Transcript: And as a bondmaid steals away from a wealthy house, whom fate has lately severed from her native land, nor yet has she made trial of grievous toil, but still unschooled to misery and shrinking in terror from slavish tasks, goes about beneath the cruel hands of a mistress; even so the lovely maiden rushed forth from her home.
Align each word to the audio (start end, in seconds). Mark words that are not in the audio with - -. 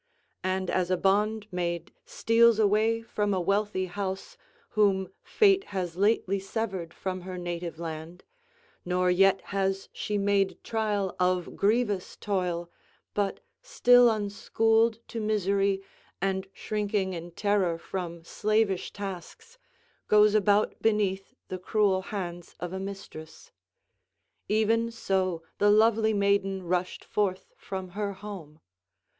And 0.43 0.71
as 0.71 0.89
a 0.89 0.97
bondmaid 0.97 1.91
steals 2.07 2.57
away 2.57 3.03
from 3.03 3.35
a 3.35 3.39
wealthy 3.39 3.85
house, 3.85 4.35
whom 4.69 5.09
fate 5.21 5.65
has 5.65 5.95
lately 5.95 6.39
severed 6.39 6.91
from 6.91 7.21
her 7.21 7.37
native 7.37 7.77
land, 7.77 8.23
nor 8.83 9.11
yet 9.11 9.41
has 9.51 9.89
she 9.93 10.17
made 10.17 10.57
trial 10.63 11.15
of 11.19 11.55
grievous 11.55 12.15
toil, 12.17 12.71
but 13.13 13.41
still 13.61 14.09
unschooled 14.09 14.97
to 15.09 15.19
misery 15.21 15.83
and 16.19 16.47
shrinking 16.51 17.13
in 17.13 17.29
terror 17.29 17.77
from 17.77 18.23
slavish 18.23 18.91
tasks, 18.91 19.59
goes 20.07 20.33
about 20.33 20.81
beneath 20.81 21.35
the 21.49 21.59
cruel 21.59 22.01
hands 22.01 22.55
of 22.59 22.73
a 22.73 22.79
mistress; 22.79 23.51
even 24.49 24.89
so 24.89 25.43
the 25.59 25.69
lovely 25.69 26.11
maiden 26.11 26.63
rushed 26.63 27.05
forth 27.05 27.51
from 27.55 27.89
her 27.89 28.13
home. 28.13 28.59